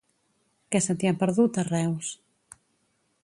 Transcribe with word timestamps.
Què 0.75 0.81
se 0.85 0.95
t'hi 1.03 1.09
ha 1.11 1.15
perdut, 1.19 1.61
a 1.63 1.67
Reus? 1.69 2.11